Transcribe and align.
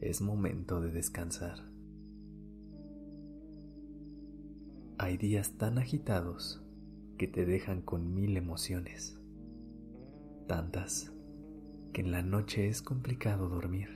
Es 0.00 0.20
momento 0.20 0.80
de 0.80 0.90
descansar. 0.90 1.70
Hay 4.98 5.16
días 5.16 5.58
tan 5.58 5.78
agitados 5.78 6.62
que 7.18 7.28
te 7.28 7.44
dejan 7.44 7.82
con 7.82 8.14
mil 8.14 8.36
emociones, 8.36 9.18
tantas 10.46 11.12
que 11.92 12.02
en 12.02 12.10
la 12.10 12.22
noche 12.22 12.68
es 12.68 12.82
complicado 12.82 13.48
dormir. 13.48 13.88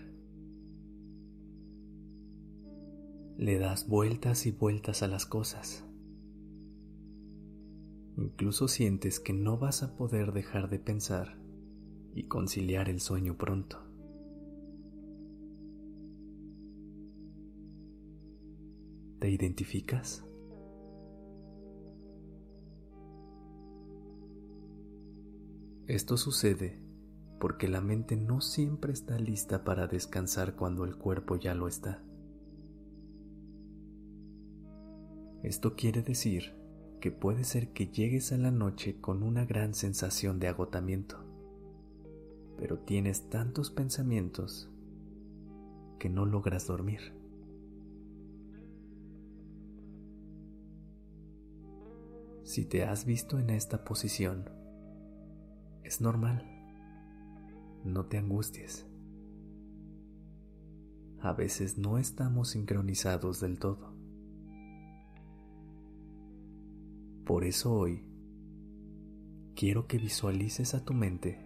Le 3.36 3.58
das 3.58 3.88
vueltas 3.88 4.46
y 4.46 4.50
vueltas 4.50 5.02
a 5.02 5.08
las 5.08 5.26
cosas 5.26 5.84
Incluso 8.20 8.68
sientes 8.68 9.18
que 9.18 9.32
no 9.32 9.56
vas 9.56 9.82
a 9.82 9.96
poder 9.96 10.32
dejar 10.32 10.68
de 10.68 10.78
pensar 10.78 11.38
y 12.14 12.24
conciliar 12.24 12.90
el 12.90 13.00
sueño 13.00 13.38
pronto. 13.38 13.89
¿Te 19.20 19.28
identificas? 19.28 20.24
Esto 25.86 26.16
sucede 26.16 26.80
porque 27.38 27.68
la 27.68 27.82
mente 27.82 28.16
no 28.16 28.40
siempre 28.40 28.94
está 28.94 29.18
lista 29.18 29.62
para 29.62 29.86
descansar 29.86 30.56
cuando 30.56 30.86
el 30.86 30.96
cuerpo 30.96 31.36
ya 31.36 31.54
lo 31.54 31.68
está. 31.68 32.02
Esto 35.42 35.76
quiere 35.76 36.00
decir 36.00 36.54
que 37.00 37.10
puede 37.10 37.44
ser 37.44 37.74
que 37.74 37.88
llegues 37.88 38.32
a 38.32 38.38
la 38.38 38.50
noche 38.50 39.02
con 39.02 39.22
una 39.22 39.44
gran 39.44 39.74
sensación 39.74 40.40
de 40.40 40.48
agotamiento, 40.48 41.18
pero 42.56 42.78
tienes 42.78 43.28
tantos 43.28 43.70
pensamientos 43.70 44.70
que 45.98 46.08
no 46.08 46.24
logras 46.24 46.66
dormir. 46.66 47.19
Si 52.50 52.64
te 52.64 52.82
has 52.82 53.04
visto 53.04 53.38
en 53.38 53.48
esta 53.48 53.84
posición, 53.84 54.50
es 55.84 56.00
normal. 56.00 56.44
No 57.84 58.06
te 58.06 58.18
angusties. 58.18 58.88
A 61.20 61.32
veces 61.32 61.78
no 61.78 61.96
estamos 61.96 62.48
sincronizados 62.48 63.38
del 63.38 63.60
todo. 63.60 63.94
Por 67.24 67.44
eso 67.44 67.72
hoy 67.72 68.04
quiero 69.54 69.86
que 69.86 69.98
visualices 69.98 70.74
a 70.74 70.84
tu 70.84 70.92
mente 70.92 71.38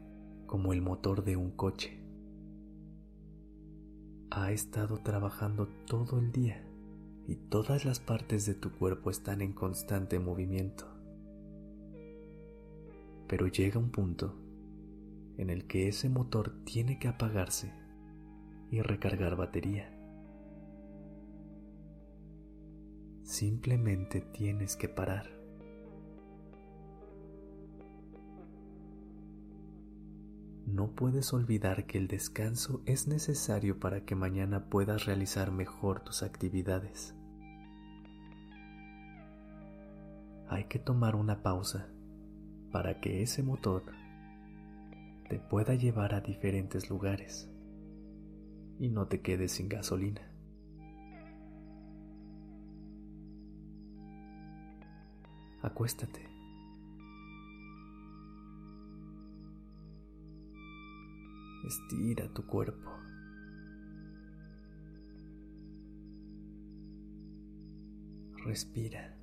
como 0.46 0.72
el 0.72 0.80
motor 0.80 1.22
de 1.22 1.36
un 1.36 1.50
coche. 1.50 2.02
Ha 4.30 4.52
estado 4.52 5.02
trabajando 5.02 5.68
todo 5.86 6.18
el 6.18 6.32
día 6.32 6.66
y 7.26 7.36
todas 7.36 7.84
las 7.84 8.00
partes 8.00 8.46
de 8.46 8.54
tu 8.54 8.72
cuerpo 8.72 9.10
están 9.10 9.42
en 9.42 9.52
constante 9.52 10.18
movimiento. 10.18 10.93
Pero 13.28 13.46
llega 13.46 13.78
un 13.78 13.90
punto 13.90 14.36
en 15.36 15.50
el 15.50 15.66
que 15.66 15.88
ese 15.88 16.08
motor 16.08 16.64
tiene 16.64 16.98
que 16.98 17.08
apagarse 17.08 17.72
y 18.70 18.80
recargar 18.82 19.36
batería. 19.36 19.90
Simplemente 23.22 24.20
tienes 24.20 24.76
que 24.76 24.88
parar. 24.88 25.44
no 30.74 30.90
puedes 30.90 31.32
olvidar 31.32 31.86
que 31.86 31.98
el 31.98 32.08
descanso 32.08 32.82
es 32.84 33.06
necesario 33.06 33.78
para 33.78 34.04
que 34.04 34.16
mañana 34.16 34.68
puedas 34.68 35.06
realizar 35.06 35.52
mejor 35.52 36.00
tus 36.00 36.24
actividades. 36.24 37.14
Hay 40.48 40.64
que 40.64 40.80
tomar 40.80 41.14
una 41.14 41.42
pausa 41.42 41.93
para 42.74 43.00
que 43.00 43.22
ese 43.22 43.44
motor 43.44 43.84
te 45.28 45.38
pueda 45.38 45.76
llevar 45.76 46.12
a 46.12 46.20
diferentes 46.20 46.90
lugares 46.90 47.48
y 48.80 48.88
no 48.88 49.06
te 49.06 49.20
quedes 49.20 49.52
sin 49.52 49.68
gasolina. 49.68 50.28
Acuéstate. 55.62 56.28
Estira 61.64 62.28
tu 62.34 62.44
cuerpo. 62.44 62.90
Respira. 68.44 69.16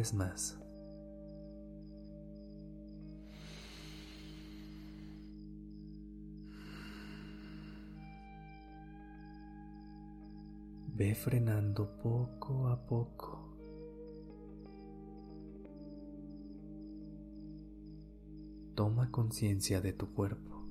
Vez 0.00 0.14
más. 0.14 0.58
Ve 10.94 11.14
frenando 11.14 11.98
poco 12.02 12.68
a 12.68 12.86
poco. 12.86 13.46
Toma 18.74 19.10
conciencia 19.10 19.82
de 19.82 19.92
tu 19.92 20.14
cuerpo. 20.14 20.64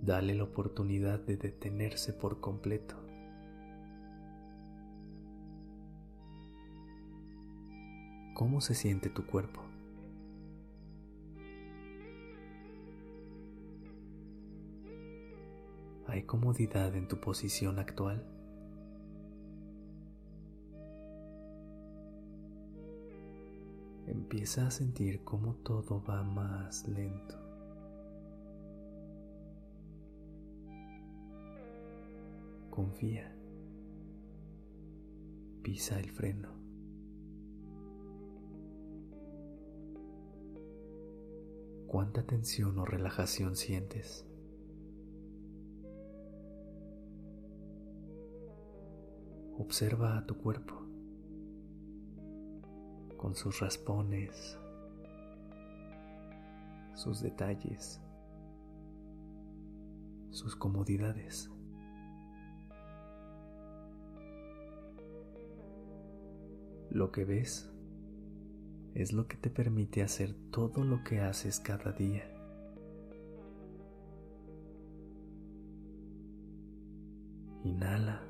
Dale 0.00 0.34
la 0.36 0.44
oportunidad 0.44 1.18
de 1.26 1.36
detenerse 1.36 2.12
por 2.12 2.40
completo. 2.40 3.09
¿Cómo 8.40 8.62
se 8.62 8.74
siente 8.74 9.10
tu 9.10 9.26
cuerpo? 9.26 9.60
¿Hay 16.06 16.22
comodidad 16.22 16.96
en 16.96 17.06
tu 17.06 17.20
posición 17.20 17.78
actual? 17.78 18.24
Empieza 24.06 24.68
a 24.68 24.70
sentir 24.70 25.22
cómo 25.22 25.56
todo 25.56 26.02
va 26.02 26.22
más 26.22 26.88
lento. 26.88 27.36
Confía. 32.70 33.36
Pisa 35.62 36.00
el 36.00 36.10
freno. 36.10 36.59
¿Cuánta 41.90 42.22
tensión 42.22 42.78
o 42.78 42.84
relajación 42.84 43.56
sientes? 43.56 44.24
Observa 49.58 50.16
a 50.16 50.24
tu 50.24 50.38
cuerpo 50.38 50.86
con 53.16 53.34
sus 53.34 53.58
raspones, 53.58 54.56
sus 56.94 57.20
detalles, 57.22 58.00
sus 60.30 60.54
comodidades. 60.54 61.50
Lo 66.90 67.10
que 67.10 67.24
ves 67.24 67.68
es 68.94 69.12
lo 69.12 69.26
que 69.26 69.36
te 69.36 69.50
permite 69.50 70.02
hacer 70.02 70.34
todo 70.50 70.84
lo 70.84 71.02
que 71.04 71.20
haces 71.20 71.60
cada 71.60 71.92
día. 71.92 72.24
Inhala. 77.64 78.22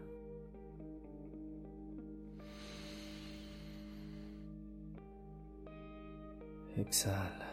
Exhala. 6.77 7.47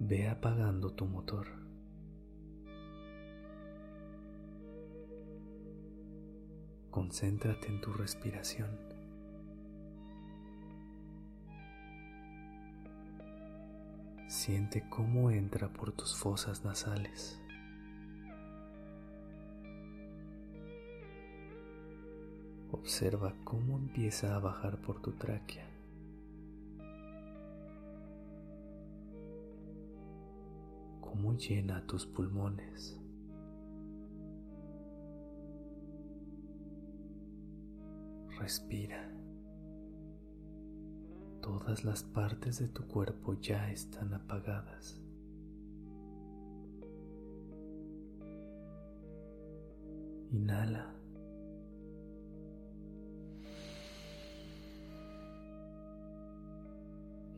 Ve 0.00 0.28
apagando 0.28 0.92
tu 0.92 1.06
motor. 1.06 1.65
Concéntrate 6.96 7.68
en 7.68 7.78
tu 7.82 7.92
respiración. 7.92 8.70
Siente 14.28 14.88
cómo 14.88 15.30
entra 15.30 15.68
por 15.68 15.92
tus 15.92 16.16
fosas 16.16 16.64
nasales. 16.64 17.38
Observa 22.72 23.34
cómo 23.44 23.76
empieza 23.76 24.34
a 24.34 24.38
bajar 24.38 24.80
por 24.80 25.02
tu 25.02 25.12
tráquea. 25.12 25.68
Cómo 31.02 31.34
llena 31.36 31.86
tus 31.86 32.06
pulmones. 32.06 32.98
Respira. 38.38 39.10
Todas 41.40 41.84
las 41.84 42.02
partes 42.02 42.58
de 42.58 42.68
tu 42.68 42.86
cuerpo 42.86 43.34
ya 43.40 43.70
están 43.70 44.12
apagadas. 44.12 45.00
Inhala. 50.32 50.92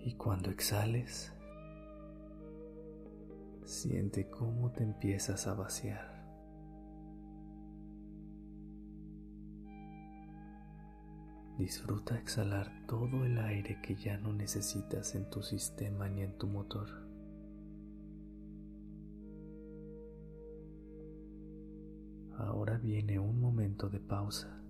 Y 0.01 0.15
cuando 0.15 0.51
exhales, 0.51 1.33
siente 3.65 4.29
cómo 4.31 4.73
te 4.73 4.83
empiezas 4.83 5.47
a 5.47 5.55
vaciar. 5.55 6.18
Disfruta 11.59 12.17
exhalar 12.17 12.71
todo 12.87 13.25
el 13.25 13.37
aire 13.37 13.81
que 13.83 13.97
ya 13.97 14.17
no 14.19 14.33
necesitas 14.33 15.17
en 15.17 15.29
tu 15.29 15.43
sistema 15.43 16.09
ni 16.09 16.23
en 16.23 16.39
tu 16.39 16.47
motor. 16.47 16.87
Ahora 22.37 22.79
viene 22.79 23.19
un 23.19 23.41
momento 23.41 23.89
de 23.89 23.99
pausa, 23.99 24.63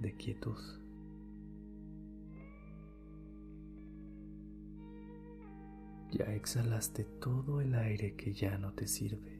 de 0.00 0.16
quietud. 0.16 0.58
Ya 6.10 6.34
exhalaste 6.34 7.04
todo 7.04 7.60
el 7.60 7.76
aire 7.76 8.16
que 8.16 8.32
ya 8.32 8.58
no 8.58 8.72
te 8.72 8.88
sirve. 8.88 9.37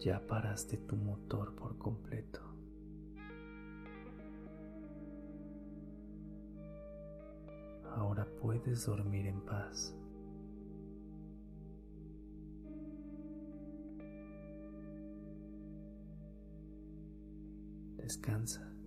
Ya 0.00 0.18
paraste 0.26 0.78
tu 0.78 0.96
motor 0.96 1.54
por 1.54 1.76
completo. 1.76 2.40
Ahora 7.96 8.26
puedes 8.40 8.86
dormir 8.86 9.26
en 9.26 9.40
paz. 9.42 9.94
Descansa. 17.98 18.79